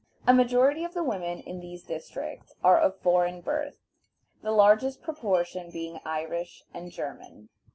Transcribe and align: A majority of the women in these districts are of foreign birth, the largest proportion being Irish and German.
A 0.25 0.33
majority 0.33 0.83
of 0.83 0.95
the 0.95 1.03
women 1.03 1.41
in 1.41 1.59
these 1.59 1.83
districts 1.83 2.55
are 2.63 2.79
of 2.81 2.97
foreign 3.01 3.41
birth, 3.41 3.75
the 4.41 4.49
largest 4.51 5.03
proportion 5.03 5.69
being 5.69 5.99
Irish 6.03 6.63
and 6.73 6.91
German. 6.91 7.49